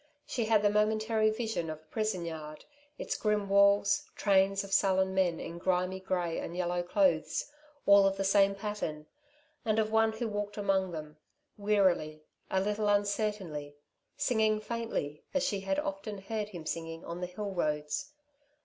She 0.25 0.45
had 0.45 0.63
the 0.63 0.71
momentary 0.71 1.29
vision 1.29 1.69
of 1.69 1.77
a 1.77 1.83
prison 1.85 2.25
yard, 2.25 2.65
its 2.97 3.15
grim 3.15 3.47
walls, 3.47 4.09
trains 4.15 4.63
of 4.63 4.73
sullen 4.73 5.13
men 5.13 5.39
in 5.39 5.59
grimy 5.59 5.99
grey 5.99 6.39
and 6.39 6.57
yellow 6.57 6.81
clothes, 6.81 7.51
all 7.85 8.07
of 8.07 8.17
the 8.17 8.23
same 8.23 8.55
pattern, 8.55 9.05
and 9.63 9.77
of 9.77 9.91
one 9.91 10.13
who 10.13 10.27
walked 10.27 10.57
among 10.57 10.89
them, 10.91 11.17
wearily, 11.55 12.23
a 12.49 12.59
little 12.59 12.87
uncertainly, 12.89 13.75
singing 14.17 14.59
faintly, 14.59 15.23
as 15.35 15.43
she 15.43 15.59
had 15.59 15.77
often 15.77 16.17
heard 16.17 16.49
him 16.49 16.65
singing 16.65 17.05
on 17.05 17.21
the 17.21 17.27
hill 17.27 17.51
roads. 17.51 18.11